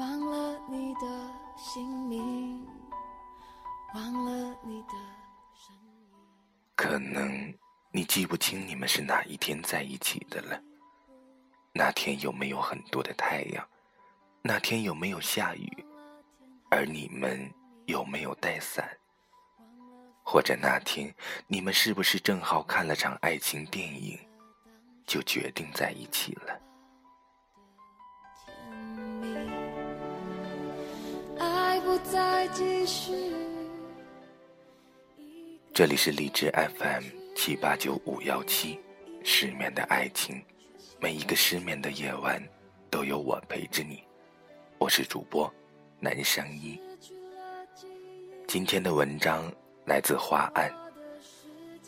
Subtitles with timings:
[0.00, 1.00] 忘了你的
[1.58, 2.66] 姓名，
[3.94, 4.94] 忘了你的
[5.54, 5.92] 声音。
[6.74, 7.54] 可能
[7.92, 10.58] 你记不清你们是哪一天在一起的了。
[11.74, 13.68] 那天有没有很多的太阳？
[14.40, 15.84] 那天有没有下雨？
[16.70, 17.52] 而你们
[17.84, 18.88] 有没有带伞？
[20.24, 21.14] 或者那天
[21.46, 24.18] 你们是不是正好看了场爱情电影，
[25.06, 26.58] 就决定在一起了？
[32.12, 33.12] 再继续。
[35.72, 37.04] 这里是荔枝 FM
[37.36, 38.80] 七八九五幺七，
[39.22, 40.44] 失眠的爱情，
[40.98, 42.42] 每一个失眠的夜晚
[42.90, 44.02] 都有我陪着你。
[44.78, 45.52] 我是主播
[46.00, 46.80] 南商一。
[48.48, 49.50] 今天的文章
[49.84, 50.68] 来自花岸，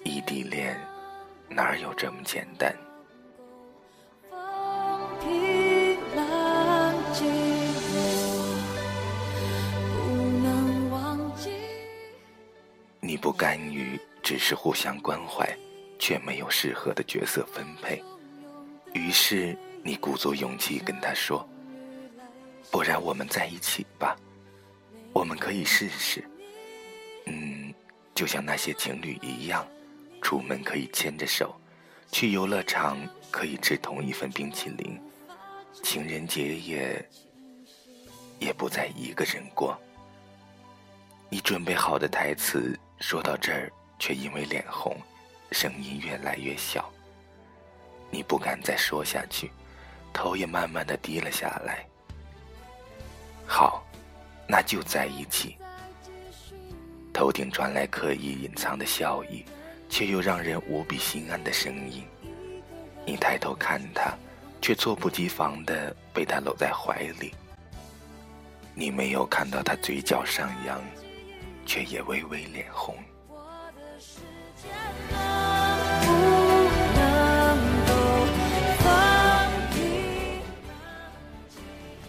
[0.04, 0.80] 异地恋
[1.48, 2.72] 哪有这么简单？
[13.22, 15.48] 不甘于只是互相关怀，
[15.96, 18.02] 却没有适合的角色分配，
[18.94, 21.48] 于是你鼓足勇气跟他说
[22.68, 24.16] ：“不然我们在一起吧，
[25.12, 26.28] 我们可以试试。
[27.26, 27.72] 嗯，
[28.12, 29.64] 就像那些情侣一样，
[30.20, 31.54] 出门可以牵着手，
[32.10, 32.98] 去游乐场
[33.30, 35.00] 可以吃同一份冰淇淋，
[35.80, 37.08] 情人节也
[38.40, 39.80] 也不再一个人过。”
[41.30, 44.96] 你准备好的台词说到这儿，却因为脸红，
[45.50, 46.88] 声音越来越小。
[48.12, 49.50] 你不敢再说下去，
[50.12, 51.84] 头也慢慢的低了下来。
[53.44, 53.84] 好，
[54.46, 55.56] 那就在一起。
[57.12, 59.44] 头顶传来刻意隐藏的笑意，
[59.90, 62.06] 却又让人无比心安的声音。
[63.04, 64.14] 你抬头看他，
[64.60, 67.34] 却猝不及防的被他搂在怀里。
[68.76, 70.80] 你没有看到他嘴角上扬。
[71.64, 72.96] 却也微微脸红。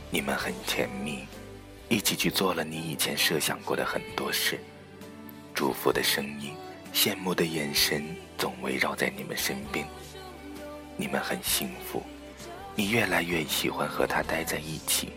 [0.09, 1.25] 你们很甜蜜，
[1.89, 4.59] 一起去做了你以前设想过的很多事。
[5.55, 6.55] 祝福的声音，
[6.93, 9.87] 羡慕的眼神，总围绕在你们身边。
[10.95, 12.03] 你们很幸福，
[12.75, 15.13] 你越来越喜欢和他待在一起，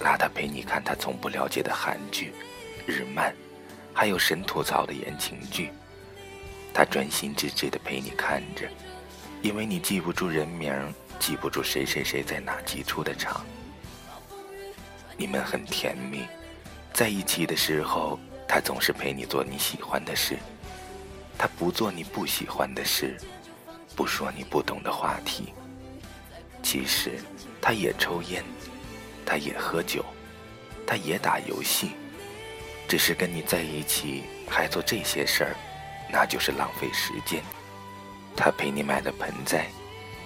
[0.00, 2.34] 拉他陪你看他从不了解的韩剧。
[2.86, 3.34] 日漫，
[3.92, 5.70] 还有神吐槽的言情剧，
[6.72, 8.68] 他专心致志的陪你看着，
[9.42, 10.72] 因为你记不住人名，
[11.18, 13.44] 记不住谁谁谁在哪集出的场。
[15.16, 16.26] 你们很甜蜜，
[16.92, 20.36] 在一起的时候，他总是陪你做你喜欢的事，
[21.38, 23.16] 他不做你不喜欢的事，
[23.96, 25.54] 不说你不懂的话题。
[26.62, 27.18] 其实，
[27.60, 28.42] 他也抽烟，
[29.24, 30.04] 他也喝酒，
[30.86, 31.92] 他也打游戏。
[32.86, 35.56] 只是跟你在一起还做这些事儿，
[36.10, 37.42] 那就是浪费时间。
[38.36, 39.66] 他陪你买了盆栽，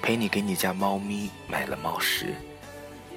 [0.02, 2.34] 陪你给你家猫咪买了猫食，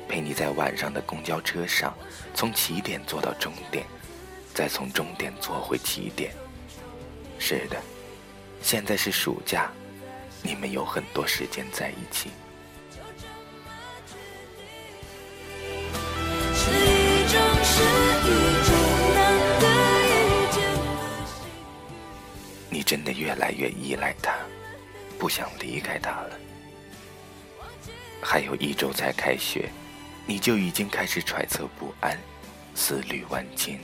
[0.07, 1.94] 陪你在晚上的公交车上
[2.34, 3.85] 从起点坐到终点，
[4.53, 6.34] 再从终点坐回起点。
[7.40, 7.81] 是的，
[8.62, 9.72] 现在是暑假，
[10.44, 12.31] 你们有很多时间在一起。
[22.91, 24.35] 真的越来越依赖他，
[25.18, 26.38] 不想离开他了。
[28.22, 29.72] 还有一周才开学，
[30.25, 32.19] 你就已经开始揣测不安，
[32.75, 33.79] 思虑万千。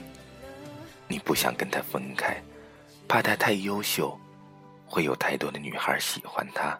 [1.06, 2.36] 你不想跟他分开，
[3.08, 4.14] 怕他太优秀，
[4.86, 6.78] 会有太多的女孩喜欢他；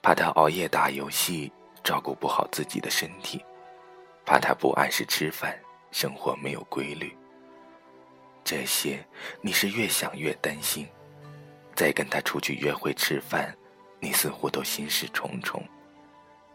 [0.00, 3.40] 怕他熬夜打游戏，照顾不好自己的身体；
[4.24, 5.58] 怕他不按时吃饭，
[5.90, 7.12] 生活没有规律。
[8.44, 9.04] 这些
[9.40, 10.86] 你是越想越担心。
[11.74, 13.56] 再跟他出去约会吃饭，
[13.98, 15.62] 你似乎都心事重重。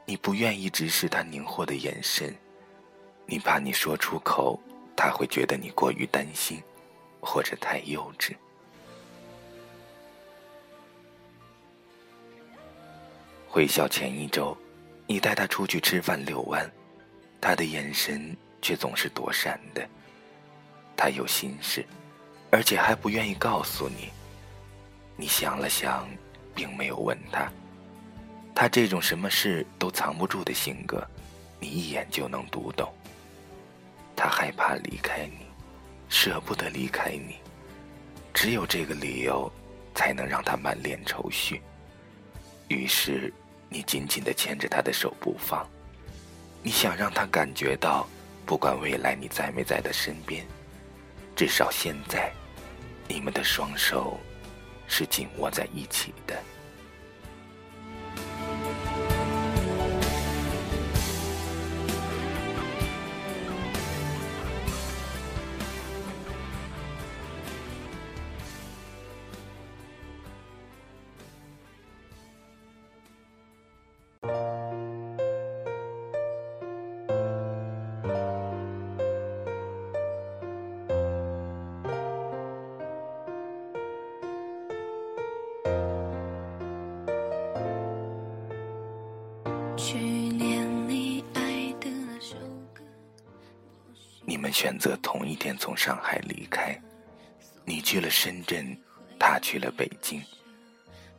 [0.05, 2.35] 你不愿意直视他凝惑的眼神，
[3.25, 4.59] 你怕你说出口，
[4.95, 6.61] 他会觉得你过于担心，
[7.19, 8.35] 或者太幼稚。
[13.47, 14.55] 回校前一周，
[15.07, 16.69] 你带他出去吃饭遛弯，
[17.41, 19.87] 他的眼神却总是躲闪的。
[20.95, 21.85] 他有心事，
[22.51, 24.11] 而且还不愿意告诉你。
[25.17, 26.07] 你想了想，
[26.53, 27.51] 并没有问他。
[28.53, 31.05] 他这种什么事都藏不住的性格，
[31.59, 32.93] 你一眼就能读懂。
[34.15, 35.45] 他害怕离开你，
[36.09, 37.35] 舍不得离开你，
[38.33, 39.51] 只有这个理由，
[39.93, 41.61] 才能让他满脸愁绪。
[42.67, 43.33] 于是，
[43.69, 45.67] 你紧紧地牵着他的手不放。
[46.63, 48.07] 你想让他感觉到，
[48.45, 50.45] 不管未来你在没在他身边，
[51.35, 52.31] 至少现在，
[53.07, 54.17] 你们的双手
[54.87, 56.35] 是紧握在一起的。
[94.65, 96.75] 选择同一天从上海离开，
[97.65, 98.75] 你去了深圳，
[99.19, 100.19] 他去了北京，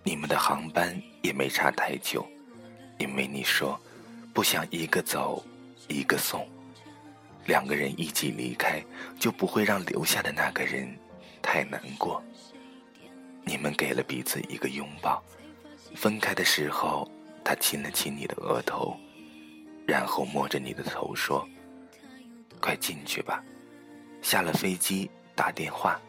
[0.02, 2.26] 你们的航班也没差太久，
[2.98, 3.80] 因为你说
[4.34, 5.44] 不想一个走，
[5.86, 6.44] 一个送，
[7.44, 8.84] 两个人一起离开，
[9.16, 10.92] 就不会让留下的那个人
[11.40, 12.20] 太难过。
[13.44, 15.22] 你们给了彼此一个拥抱，
[15.94, 17.08] 分开的时候，
[17.44, 18.96] 他亲了亲你的额头，
[19.86, 21.48] 然后摸着你的头说。
[22.60, 23.42] 快进去吧，
[24.22, 26.00] 下了飞机打电话。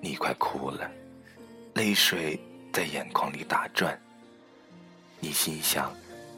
[0.00, 0.90] 你快哭了，
[1.74, 2.38] 泪水
[2.72, 3.98] 在眼眶里打转。
[5.18, 5.92] 你心想，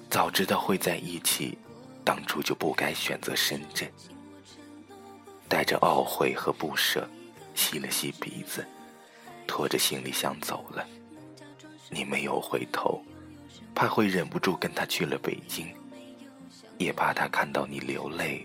[0.09, 1.59] 早知道会在一起，
[2.05, 3.91] 当初就不该选择深圳。
[5.49, 7.09] 带着懊悔和不舍，
[7.55, 8.67] 吸了吸鼻子，
[9.47, 10.87] 拖着行李箱走了。
[11.91, 13.03] 你没有回头，
[13.75, 15.67] 怕会忍不住跟他去了北京。
[16.79, 18.45] 也怕他看到你流泪，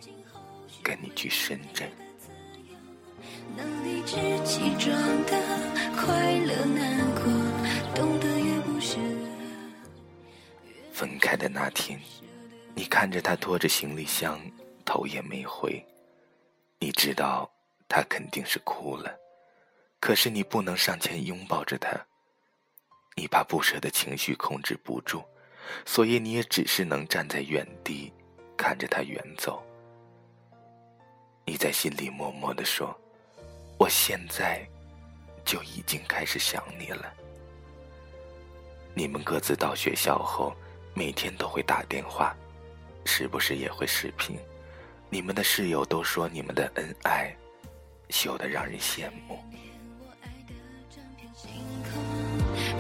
[0.81, 1.89] 跟你去深圳。
[10.91, 12.00] 分开的那天，
[12.74, 14.39] 你看着他拖着行李箱，
[14.83, 15.83] 头也没回。
[16.80, 17.50] 你知道
[17.88, 19.15] 他肯定是哭了，
[20.00, 21.91] 可是你不能上前拥抱着他，
[23.15, 25.24] 你怕不舍的情绪控制不住，
[25.85, 28.12] 所以你也只是能站在原地。
[28.58, 29.62] 看着他远走，
[31.46, 32.96] 你在心里默默的说
[33.78, 34.66] ：“我现在
[35.44, 37.14] 就已经开始想你了。”
[38.96, 40.54] 你们各自到学校后，
[40.94, 42.36] 每天都会打电话，
[43.06, 44.38] 时不时也会视频。
[45.10, 47.36] 你们的室友都说你们的恩爱，
[48.10, 49.40] 秀得让人羡慕。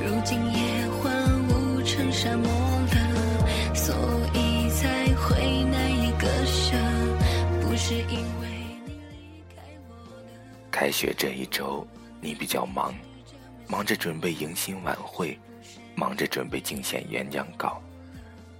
[0.01, 4.22] 如今也换雾成沙漠了，
[7.85, 8.47] 是因为
[8.85, 11.85] 你离开我开学这一周，
[12.21, 12.95] 你比较忙，
[13.67, 15.37] 忙着准备迎新晚会，
[15.93, 17.83] 忙着准备竞选演讲稿，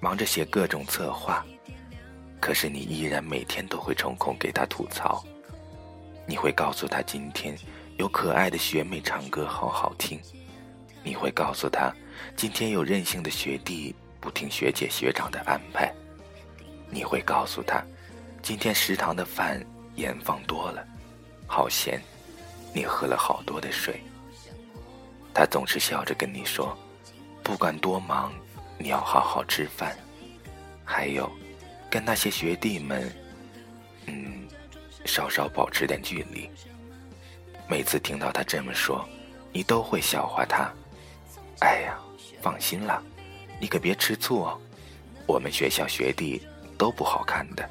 [0.01, 1.45] 忙着写各种策划。
[2.41, 5.23] 可是你依然每天都会抽空给他吐槽。
[6.27, 7.57] 你会告诉他今天
[7.95, 10.19] 有可爱的学妹唱歌好好听，
[11.01, 11.95] 你会告诉他
[12.35, 15.93] 今天有任性的学弟不听学姐学长的安排，
[16.89, 17.81] 你会告诉他。
[18.43, 20.85] 今天食堂的饭盐放多了，
[21.47, 22.01] 好咸。
[22.73, 24.03] 你喝了好多的水。
[25.33, 26.77] 他总是笑着跟你说
[27.41, 28.33] ：“不管多忙，
[28.77, 29.95] 你要好好吃饭。”
[30.83, 31.31] 还有，
[31.89, 33.09] 跟那些学弟们，
[34.07, 34.45] 嗯，
[35.05, 36.51] 稍稍保持点距离。
[37.65, 39.07] 每次听到他这么说，
[39.53, 40.69] 你都会笑话他。
[41.61, 41.97] 哎呀，
[42.41, 43.01] 放心啦，
[43.57, 44.59] 你可别吃醋哦。
[45.25, 46.45] 我们学校学弟
[46.77, 47.69] 都不好看的。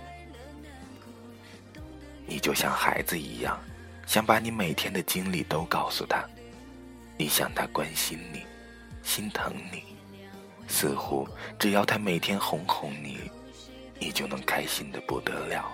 [2.32, 3.60] 你就像孩子一样，
[4.06, 6.24] 想把你每天的经历都告诉他，
[7.18, 8.46] 你想他关心你，
[9.02, 9.82] 心疼你，
[10.66, 13.30] 似乎只要他每天哄哄你，
[13.98, 15.70] 你就能开心的不得了。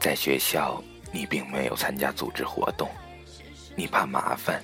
[0.00, 0.82] 在学校。
[1.14, 2.90] 你并没有参加组织活动，
[3.76, 4.60] 你怕麻烦，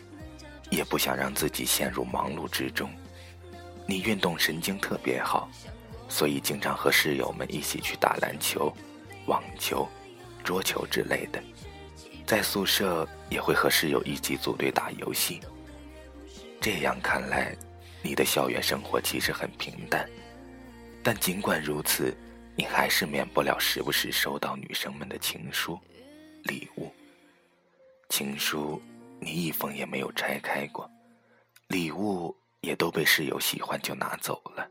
[0.69, 2.90] 也不想让自己陷入忙碌之中。
[3.87, 5.49] 你运动神经特别好，
[6.09, 8.75] 所以经常和室友们一起去打篮球、
[9.26, 9.88] 网球、
[10.42, 11.40] 桌球之类的。
[12.26, 15.40] 在宿舍也会和室友一起组队打游戏。
[16.61, 17.57] 这样看来，
[18.02, 20.04] 你的校园生活其实很平淡。
[21.00, 22.12] 但尽管如此，
[22.57, 25.78] 你还是免不了时不时收到女生们的情书。
[26.42, 26.90] 礼物，
[28.09, 28.80] 情书，
[29.20, 30.90] 你一封也没有拆开过，
[31.68, 34.68] 礼物也都被室友喜欢就拿走了。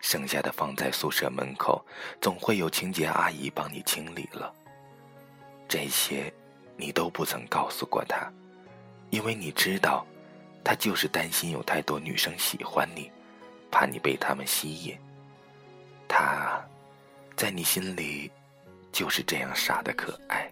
[0.00, 1.84] 剩下的放在宿舍门口，
[2.20, 4.54] 总会有清洁阿姨帮你清理了。
[5.68, 6.32] 这些，
[6.76, 8.32] 你都不曾告诉过他，
[9.10, 10.06] 因为你知道，
[10.64, 13.10] 他就是担心有太多女生喜欢你，
[13.70, 14.96] 怕你被他们吸引。
[16.06, 16.64] 他，
[17.36, 18.30] 在你心里，
[18.92, 20.50] 就是这样傻的可爱。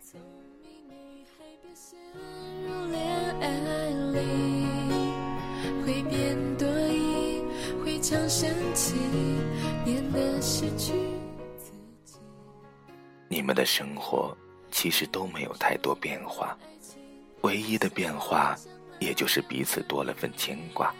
[13.29, 14.37] 你们的生活。
[14.73, 16.55] 其实都没有太多变化，
[17.41, 18.55] 唯一的变化，
[18.99, 20.95] 也就是彼此多了份牵挂，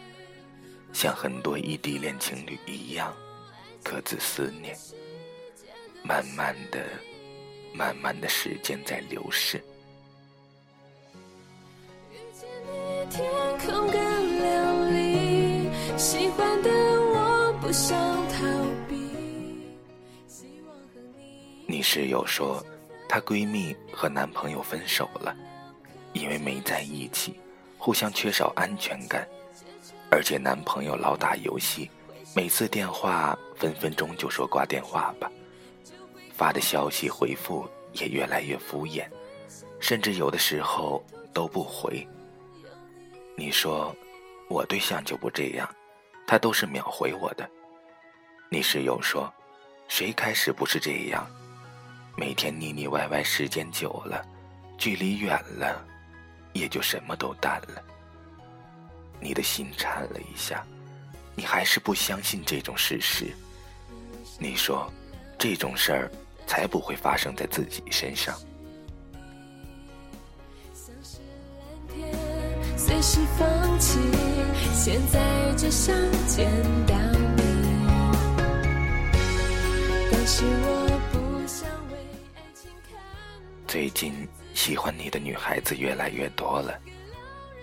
[0.95, 3.15] 像很多异地恋情侣一样，
[3.85, 4.75] 各自思念。
[6.03, 6.87] 慢慢的，
[7.77, 9.63] 慢慢的时间在流逝。
[21.67, 22.65] 你室友说。
[23.09, 25.35] 她闺蜜和男朋友分手了，
[26.13, 27.39] 因为没在一起，
[27.79, 29.27] 互相缺少安全感，
[30.11, 31.89] 而且男朋友老打游戏，
[32.35, 35.31] 每次电话分分钟就说挂电话吧，
[36.37, 39.09] 发的消息回复也越来越敷衍，
[39.81, 41.03] 甚至有的时候
[41.33, 42.07] 都不回。
[43.35, 43.97] 你说，
[44.49, 45.67] 我对象就不这样，
[46.27, 47.49] 他都是秒回我的。
[48.51, 49.33] 你室友说，
[49.89, 51.27] 谁开始不是这样？
[52.19, 54.23] 每天腻腻歪歪，时间久了，
[54.77, 55.83] 距离远了，
[56.53, 57.83] 也就什么都淡了。
[59.21, 60.63] 你的心颤了一下，
[61.35, 63.35] 你还是不相信这种事实。
[64.39, 64.93] 你说，
[65.39, 66.11] 这种事儿
[66.47, 68.39] 才不会发生在自己身上。
[72.77, 73.99] 随时放弃，
[74.75, 75.21] 现在
[75.57, 75.95] 只想
[76.27, 76.49] 见
[76.87, 76.95] 到
[77.37, 77.43] 你，
[83.67, 86.79] 最近喜欢你的女孩子越来越多了，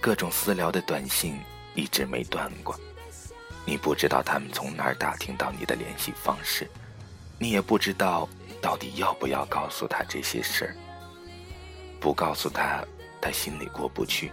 [0.01, 1.39] 各种私聊的短信
[1.73, 2.77] 一直没断过。
[3.65, 6.69] 你不知道他们从哪儿打听到你的联系方式，
[7.39, 8.27] 你也不知道
[8.63, 10.73] 到底要不要告诉他这些事儿。
[11.99, 12.81] 不告诉他，
[13.21, 14.31] 他心里过不去；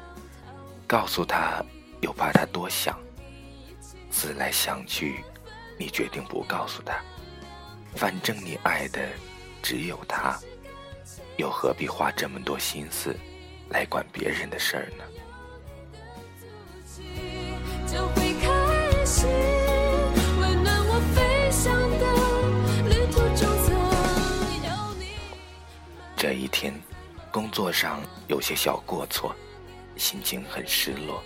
[0.87, 1.61] 告诉他，
[2.01, 2.97] 又怕他多想。
[4.13, 5.25] 思来想去，
[5.77, 7.03] 你决定不告诉他。
[7.97, 9.01] 反正你爱的
[9.61, 10.39] 只有他。
[11.37, 13.17] 又何必花这么多心思
[13.71, 15.05] 来管别人的事儿呢？
[26.21, 26.79] 这一天，
[27.33, 27.99] 工作上
[28.29, 29.35] 有些小过错，
[29.97, 31.23] 心情很失落，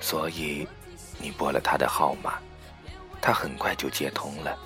[0.00, 0.66] 所以
[1.18, 2.38] 你拨了他的号码，
[3.20, 4.58] 他很快就接通了，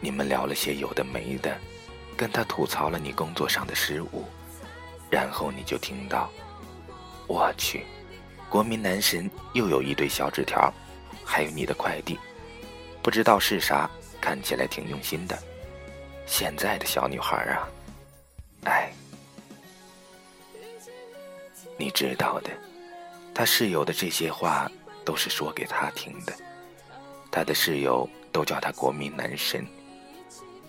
[0.00, 1.56] 你们聊了些有的没的。
[2.16, 4.24] 跟他吐槽了你工作上的失误，
[5.08, 6.28] 然后你就听到
[7.28, 7.86] ：“我去，
[8.48, 10.74] 国民男神又有一堆小纸条，
[11.24, 12.18] 还有你的快递，
[13.00, 13.88] 不知道是啥，
[14.20, 15.38] 看起来挺用心的。
[16.26, 17.68] 现在的小女孩啊，
[18.66, 18.92] 哎，
[21.78, 22.50] 你知道的，
[23.32, 24.70] 他室友的这些话
[25.04, 26.32] 都是说给他听的，
[27.30, 29.64] 他的室友都叫他国民男神。”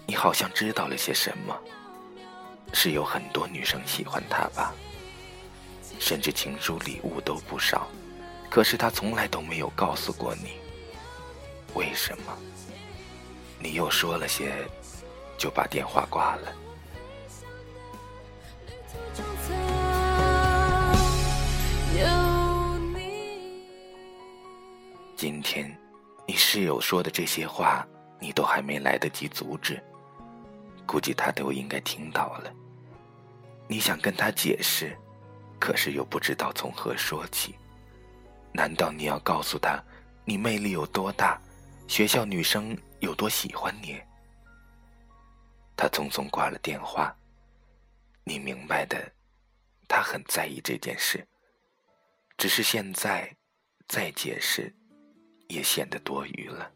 [0.06, 1.60] 你好像知道了些什么，
[2.72, 4.74] 是有很多女生喜欢他吧？
[6.00, 7.88] 甚至情书礼物都不少，
[8.50, 10.54] 可是他从来都没有告诉过你，
[11.74, 12.38] 为什么？
[13.60, 14.54] 你又说了些，
[15.38, 16.54] 就把电话挂了。
[25.18, 25.68] 今天，
[26.28, 27.84] 你室友说的这些话，
[28.20, 29.84] 你都还没来得及阻止。
[30.86, 32.54] 估计他都应该听到了。
[33.68, 34.96] 你想跟他解释，
[35.60, 37.56] 可是又不知道从何说起。
[38.54, 39.84] 难道你要告诉他，
[40.24, 41.42] 你魅力有多大，
[41.88, 44.00] 学校女生有多喜欢你？
[45.76, 47.12] 他匆匆挂了电话。
[48.24, 49.12] 你明白的，
[49.88, 51.28] 他很在意这件事。
[52.38, 53.36] 只是现在，
[53.88, 54.72] 再解释，
[55.48, 56.72] 也显得多余了。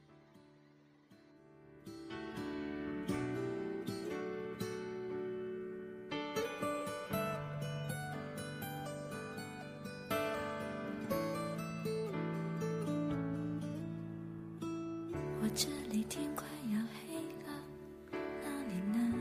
[15.44, 17.52] 我这里天快要黑了，
[18.42, 19.14] 哪里呢？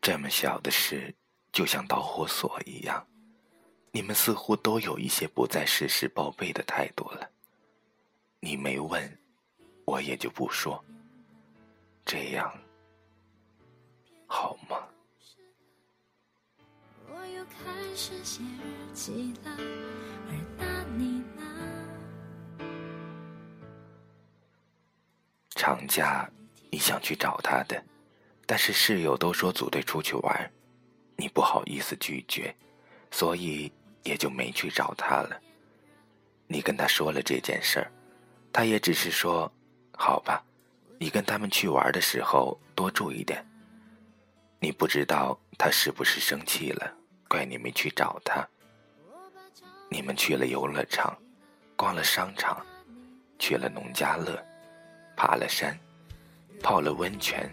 [0.00, 1.14] 这么小的事，
[1.52, 3.06] 就像导火索一样，
[3.96, 7.30] 你们似乎都有一些不再事事报备的态度了。
[8.40, 9.18] 你没问，
[9.86, 10.84] 我也就不说。
[12.04, 12.52] 这样
[14.26, 14.86] 好吗？
[17.08, 19.50] 我又开始写日记了，
[20.28, 22.68] 而那你呢？
[25.54, 26.30] 长假
[26.70, 27.82] 你想去找他的，
[28.44, 30.52] 但是室友都说组队出去玩，
[31.16, 32.54] 你不好意思拒绝，
[33.10, 33.72] 所以
[34.06, 35.40] 也就没去找他了。
[36.46, 37.90] 你跟他说了这件事儿，
[38.52, 39.52] 他也只是说
[39.98, 40.44] ：“好吧，
[40.98, 43.44] 你跟他们去玩的时候多注意点。”
[44.60, 46.90] 你不知道他是不是生气了，
[47.28, 48.46] 怪你没去找他。
[49.90, 51.16] 你们去了游乐场，
[51.76, 52.64] 逛了商场，
[53.38, 54.42] 去了农家乐，
[55.16, 55.78] 爬了山，
[56.62, 57.48] 泡了温泉，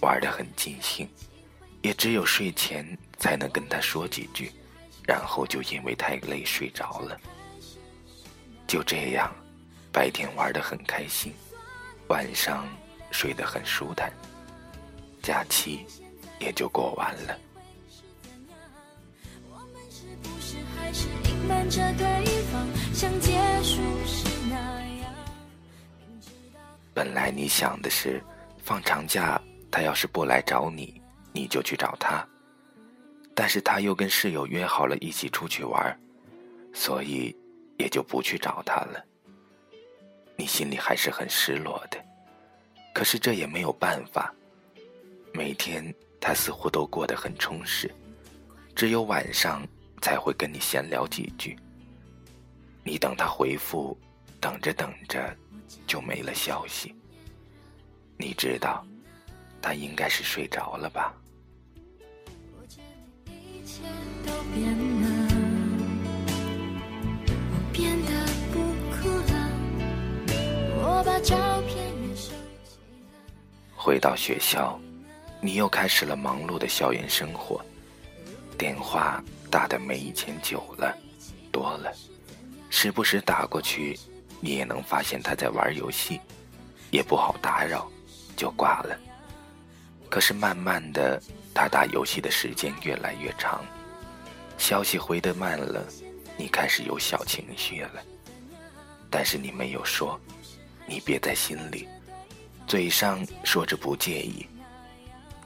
[0.00, 1.08] 玩得很尽兴，
[1.82, 4.50] 也只有睡前才能跟他说几句，
[5.08, 7.18] 然后就因为太累睡着了。
[8.66, 9.34] 就这样，
[9.90, 11.32] 白天玩得很开心，
[12.08, 12.68] 晚上
[13.10, 14.12] 睡得很舒坦，
[15.22, 15.86] 假期
[16.38, 17.38] 也就过完了。
[26.92, 28.22] 本来你想的是，
[28.62, 31.00] 放长假他要是不来找你，
[31.32, 32.26] 你就去找他，
[33.40, 35.96] 但是他又跟室友约好了一起出去玩，
[36.74, 37.32] 所以
[37.78, 39.00] 也就不去找他了。
[40.34, 42.04] 你心里还是很失落的，
[42.92, 44.34] 可是这也没有办法。
[45.32, 47.88] 每天他似乎都过得很充实，
[48.74, 49.64] 只有晚上
[50.02, 51.56] 才会跟你闲聊几句。
[52.82, 53.96] 你等他回复，
[54.40, 55.32] 等着等着
[55.86, 56.92] 就没了消息。
[58.16, 58.84] 你知道，
[59.62, 61.14] 他应该是睡着了吧？
[67.72, 68.08] 变了
[73.76, 74.78] 回到学校，
[75.40, 77.64] 你又开始了忙碌的校园生活，
[78.58, 80.94] 电话打得没以前久了，
[81.50, 81.92] 多了，
[82.68, 83.98] 时不时打过去，
[84.40, 86.20] 你也能发现他在玩游戏，
[86.90, 87.88] 也不好打扰，
[88.36, 88.98] 就挂了。
[90.10, 91.22] 可是慢慢的，
[91.54, 93.64] 他打游戏的时间越来越长，
[94.58, 95.86] 消息回得慢了，
[96.36, 98.02] 你开始有小情绪了。
[99.08, 100.20] 但是你没有说，
[100.86, 101.88] 你憋在心里，
[102.66, 104.46] 嘴上说着不介意。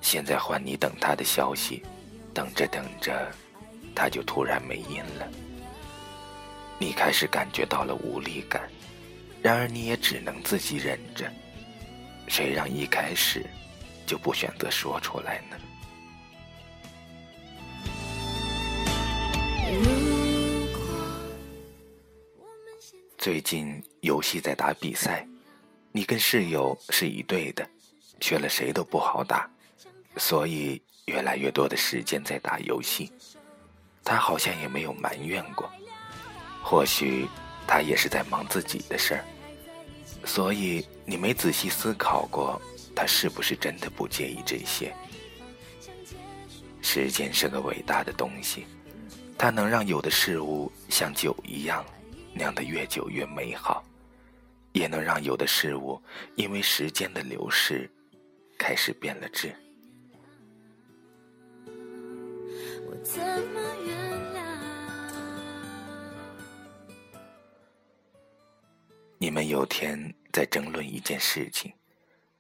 [0.00, 1.82] 现在换你等他的消息，
[2.34, 3.30] 等着等着，
[3.94, 5.28] 他就突然没音了。
[6.78, 8.68] 你开始感觉到了无力感，
[9.40, 11.30] 然而你也只能自己忍着。
[12.26, 13.46] 谁让一开始
[14.06, 15.56] 就不选择说出来呢？
[23.18, 25.24] 最近游戏在打比赛，
[25.92, 27.64] 你跟室友是一队的，
[28.18, 29.48] 缺了谁都不好打，
[30.16, 33.12] 所以越来越多的时间在打游戏。
[34.02, 35.70] 他好像也没有埋怨过，
[36.60, 37.28] 或许
[37.64, 39.24] 他也是在忙自己的事儿，
[40.24, 42.60] 所以你没仔细思考过，
[42.96, 44.92] 他是不是真的不介意这些。
[46.80, 48.66] 时间是个伟大的东西，
[49.42, 51.84] 它能让有的事物像酒一样
[52.32, 53.84] 酿得越久越美好，
[54.70, 56.00] 也能让有的事物
[56.36, 57.90] 因为时间的流逝
[58.56, 59.52] 开始变了质。
[61.66, 63.98] 我怎么原
[64.32, 64.46] 谅？
[69.18, 71.72] 你们有天在争论一件事情，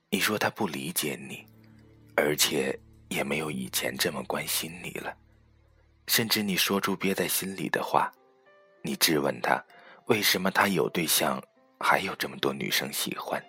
[0.08, 1.44] 你说他不理解你，
[2.14, 5.12] 而且也没有以前这么关心你了，
[6.12, 8.12] 甚至你说出憋在心里的话，
[8.82, 9.58] 你质问他
[10.08, 11.42] 为什么他有对象
[11.80, 13.42] 还有这么多女生喜欢，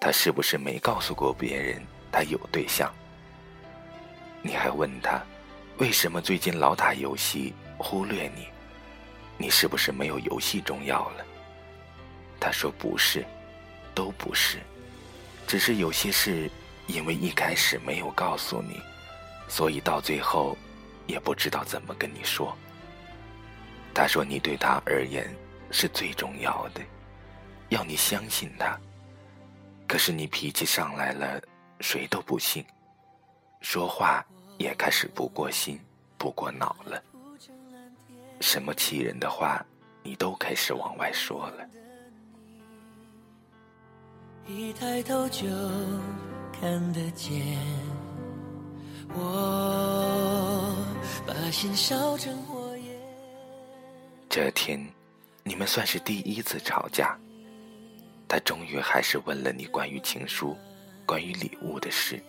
[0.00, 1.80] 他是不是没告诉过别人
[2.10, 2.92] 他有对象？
[4.42, 5.22] 你还问他
[5.78, 8.48] 为什么最近老打游戏忽略你，
[9.38, 11.24] 你是不是没有游戏重要了？
[12.40, 13.24] 他说不是，
[13.94, 14.58] 都不是，
[15.46, 16.50] 只是有些事
[16.88, 18.82] 因为一开始没有告诉你，
[19.46, 20.58] 所以到最后
[21.10, 22.56] 也不知道怎么跟你说。
[23.92, 25.28] 他说你对他而言
[25.70, 26.80] 是最重要的，
[27.70, 28.78] 要你相信他。
[29.88, 31.42] 可是你脾气上来了，
[31.80, 32.64] 谁都不信，
[33.60, 34.24] 说话
[34.58, 35.78] 也开始不过心、
[36.16, 37.02] 不过脑了。
[38.40, 39.64] 什么气人的话，
[40.02, 41.66] 你都开始往外说了。
[44.46, 45.46] 一抬头就
[46.52, 47.58] 看得见，
[49.14, 50.49] 我。
[54.28, 54.84] 这天，
[55.42, 57.18] 你们算是第一次吵架。
[58.28, 60.56] 他终于还是问了你关于情书、
[61.04, 62.22] 关于礼物的事。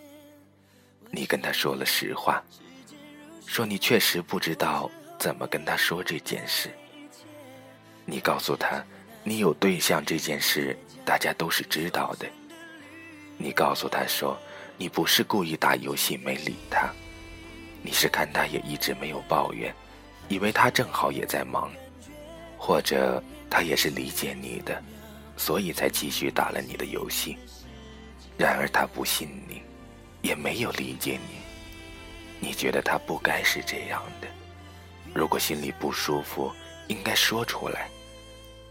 [1.10, 2.42] 你跟他说了实话，
[3.46, 6.70] 说你确实不知道怎么跟他说这件事。
[8.04, 8.84] 你告诉他，
[9.22, 12.26] 你有对象这件事，大家都是知道的。
[13.38, 14.36] 你告诉他说，
[14.76, 16.92] 你不是故意打游戏没理他，
[17.82, 19.74] 你是看他也一直没有抱怨，
[20.28, 21.70] 以为他正好也在忙，
[22.56, 24.82] 或者他也是理解你的，
[25.36, 27.36] 所以才继续打了你的游戏。
[28.38, 29.62] 然而他不信你。
[30.22, 34.28] 也没有理解你，你觉得他不该是这样的。
[35.12, 36.52] 如果心里不舒服，
[36.86, 37.88] 应该说出来。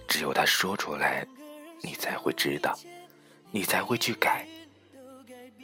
[0.08, 1.28] 只有他说出来，
[1.82, 2.74] 你才会知道，
[3.52, 4.48] 你才会去改。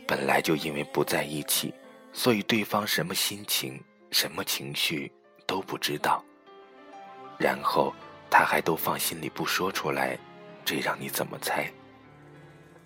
[0.05, 1.73] 本来就因为不在一起，
[2.17, 5.11] 所以对方什么心情、什么情绪
[5.45, 6.25] 都不知道。
[7.37, 7.93] 然后
[8.27, 10.17] 他还都放心里不说出来，
[10.65, 11.71] 这让你怎么猜？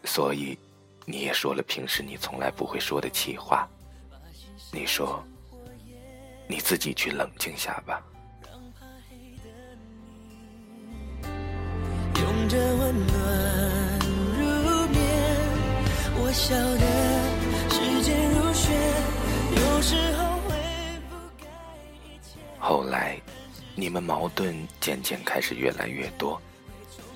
[0.04, 0.60] 所以。
[1.04, 3.68] 你也说了平时你从来不会说的气话。
[4.72, 5.26] 你说
[6.48, 8.00] ：“你自己去冷静下吧。”
[12.16, 14.00] 用着温暖
[14.38, 14.44] 入
[14.90, 15.02] 眠，
[16.22, 16.91] 我晓得
[22.64, 23.20] 后来，
[23.74, 26.40] 你们矛盾渐渐开始越来越多，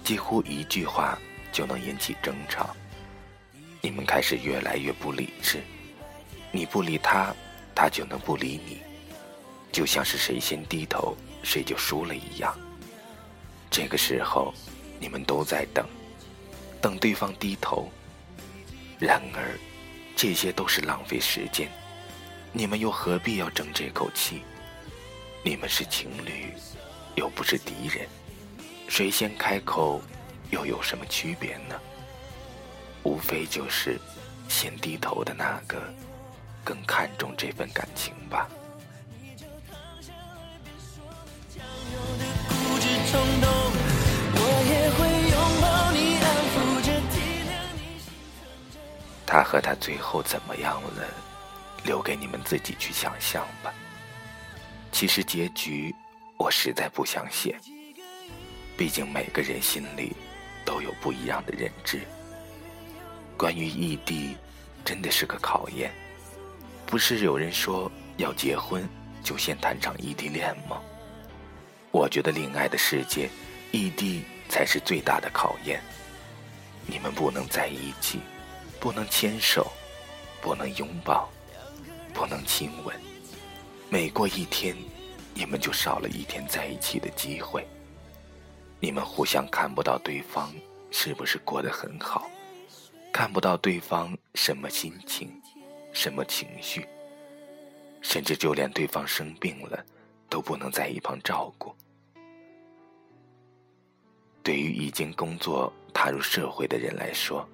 [0.04, 1.20] 几乎一句话
[1.52, 2.76] 就能引起争吵。
[3.80, 5.62] 你们开始越来越不理智，
[6.52, 7.32] 你不理他，
[7.76, 8.80] 他就能不理你，
[9.72, 12.58] 就像是谁先低头谁就输了一样。
[13.70, 14.52] 这个时候，
[15.00, 15.86] 你们都在等，
[16.82, 17.88] 等对方低头。
[18.98, 19.60] 然而，
[20.16, 21.70] 这些都是浪费时间，
[22.52, 24.42] 你们又何必要争这口气？
[25.46, 26.52] 你们是情侣，
[27.14, 28.08] 又不是敌人，
[28.88, 30.02] 谁先开口，
[30.50, 31.80] 又有什么区别呢？
[33.04, 34.00] 无非就是
[34.50, 35.80] 先低头的那个
[36.64, 38.50] 更看重这份感情吧。
[49.28, 51.06] 他和他最后怎么样了？
[51.84, 53.72] 留给你们自己去想象吧。
[54.96, 55.94] 其实结局
[56.38, 57.60] 我实在不想写，
[58.78, 60.16] 毕竟每个人心里
[60.64, 62.00] 都有不一样的认知。
[63.36, 64.38] 关于异地，
[64.86, 65.92] 真的是个考验。
[66.86, 68.88] 不是有人说要结婚
[69.22, 70.82] 就先谈场异地恋吗？
[71.92, 73.30] 我觉得恋爱的世界，
[73.74, 75.82] 异地才是最大的考验。
[76.88, 78.22] 你们不能在一起，
[78.80, 79.70] 不能牵手，
[80.42, 81.30] 不能拥抱，
[82.14, 82.96] 不能亲吻。
[83.96, 84.76] 每过一天，
[85.34, 87.66] 你们就少了一天在一起的机会。
[88.78, 90.54] 你们互相看不到对方
[90.92, 92.30] 是不是过得很好。
[93.14, 95.32] 看不到对方什么心情，
[95.94, 96.86] 什么情绪，
[98.02, 99.82] 甚至就连对方生病了，
[100.28, 101.74] 都不能在一旁照顾。
[104.44, 107.48] 对于已经工作、踏入社会的人来说，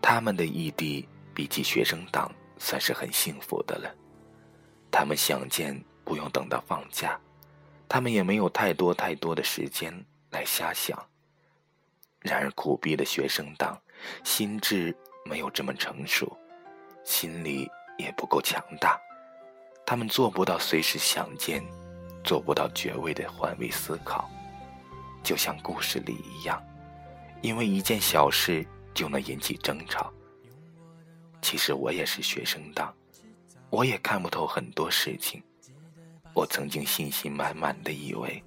[0.00, 3.94] 他们的异地比起学生党算是很幸福的了。
[4.92, 7.18] 他们想见不用等到放假，
[7.88, 9.92] 他们也没有太多太多的时间
[10.30, 10.96] 来瞎想。
[12.20, 13.76] 然而苦逼的学生党，
[14.22, 14.96] 心智。
[15.24, 16.36] 没有这么成熟，
[17.04, 19.00] 心理也不够强大，
[19.86, 21.62] 他们做不到随时想见，
[22.24, 24.28] 做不到绝味的换位思考，
[25.22, 26.60] 就像故事里一样，
[27.40, 30.12] 因为一件小事就能引起争吵。
[31.40, 32.92] 其实我也是学生党，
[33.72, 35.42] 我也看不透很多事情。
[36.34, 38.40] 我曾经信心满满的以为，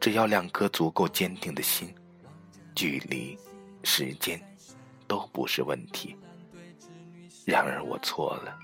[0.00, 1.94] 只要两颗足够坚定的心，
[2.74, 3.38] 距离、
[3.84, 4.38] 时间。
[5.08, 6.16] 都不是问题。
[7.44, 8.58] 然而我错了，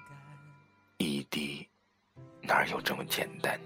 [0.97, 1.69] 异地
[2.41, 3.61] 哪有这么简单？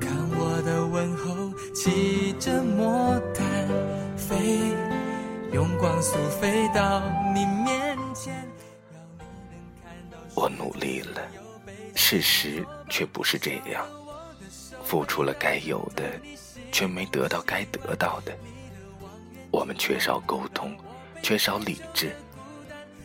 [0.00, 3.68] 看我的问候，骑着魔毯
[4.16, 4.74] 飞，
[5.52, 7.00] 用光速飞到
[7.32, 7.96] 你面。
[10.34, 11.22] 我努力了，
[11.94, 13.86] 事实却不是这样。
[14.84, 16.20] 付出了该有的，
[16.70, 18.36] 却没得到该得到的。
[19.50, 20.76] 我们缺少沟通，
[21.22, 22.14] 缺少理智，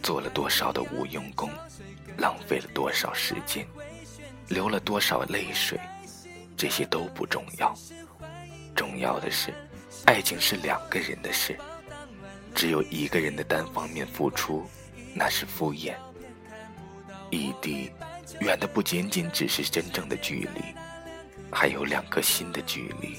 [0.01, 1.49] 做了多少的无用功，
[2.17, 3.65] 浪费了多少时间，
[4.47, 5.79] 流了多少泪水，
[6.57, 7.73] 这些都不重要。
[8.75, 9.53] 重要的是，
[10.05, 11.57] 爱情是两个人的事，
[12.55, 14.65] 只有一个人的单方面付出，
[15.17, 15.95] 那是敷衍。
[17.31, 17.91] 异地，
[18.39, 20.61] 远的不仅仅只是真正的距离，
[21.51, 23.17] 还有两颗心的距离。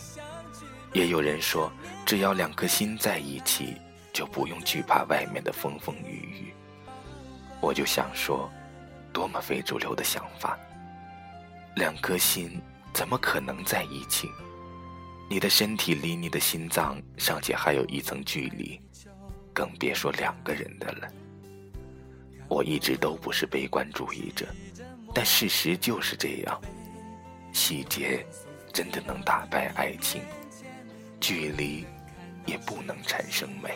[0.93, 1.71] 也有人说，
[2.07, 3.77] 只要两颗心在一起，
[4.13, 6.55] 就不用惧怕外面的风风雨雨。
[7.61, 8.49] 我就想说，
[9.13, 10.57] 多么非主流的想法！
[11.75, 12.61] 两颗心
[12.95, 14.31] 怎么可能在一起？
[15.29, 18.81] 你的身体离你的心脏尚且还有一层距离，
[19.53, 21.09] 更别说两个人的了。
[22.49, 24.47] 我一直都不是悲观主义者，
[25.15, 26.61] 但事实就是这样。
[27.53, 28.25] 细节
[28.73, 30.23] 真的能打败爱情，
[31.21, 31.85] 距离
[32.47, 33.75] 也不能产生美。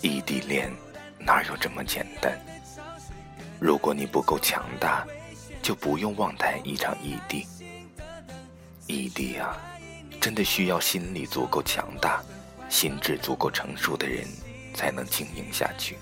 [0.00, 0.70] 异地恋
[1.20, 2.36] 哪有这么简单？
[3.60, 5.06] 如果你不够强大，
[5.62, 7.46] 就不用妄谈一场异地。
[9.14, 9.56] 地啊，
[10.20, 12.22] 真的需要心理足够强大、
[12.68, 14.26] 心智足够成熟的人
[14.74, 15.96] 才能经营下去。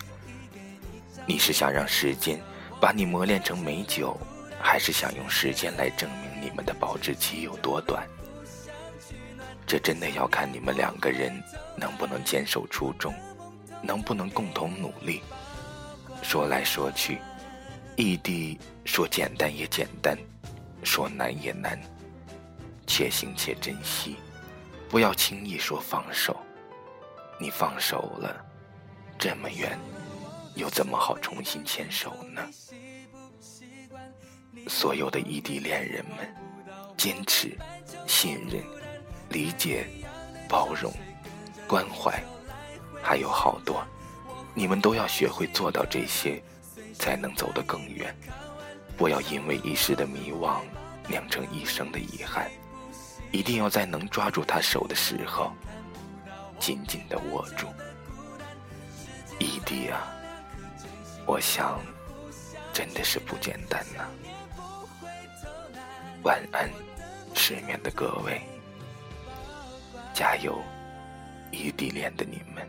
[1.26, 2.40] 你是想让时间
[2.80, 4.18] 把你磨练成美酒，
[4.60, 8.06] 还是想用时间来证明你们的保质期有多短？
[9.66, 11.32] 这真的要看你们两个人
[11.76, 13.14] 能不能坚守初衷，
[13.82, 15.22] 能不能共同努力。
[16.22, 17.18] 说来说去，
[17.96, 20.18] 异地说简单也简单，
[20.82, 21.80] 说难也难。
[22.90, 24.16] 且行且珍惜，
[24.88, 26.36] 不要轻易说放手。
[27.38, 28.44] 你放手了，
[29.16, 29.78] 这么远，
[30.56, 32.42] 又怎么好重新牵手呢？
[34.66, 36.34] 所有的异地恋人们，
[36.96, 37.56] 坚持、
[38.08, 38.60] 信任、
[39.28, 39.86] 理解、
[40.48, 40.92] 包容、
[41.68, 42.20] 关怀，
[43.00, 43.86] 还有好多，
[44.52, 46.42] 你们都要学会做到这些，
[46.98, 48.12] 才能走得更远。
[48.96, 50.60] 不要因为一时的迷惘，
[51.06, 52.50] 酿成一生的遗憾。
[53.32, 55.52] 一定要在能抓住他手的时候，
[56.58, 57.66] 紧紧的握住。
[59.38, 60.12] 异地啊，
[61.26, 61.80] 我想
[62.72, 64.04] 真的是不简单呐。
[66.24, 66.68] 晚安，
[67.34, 68.42] 失眠的各位，
[70.12, 70.60] 加油，
[71.50, 72.68] 异地恋的你们。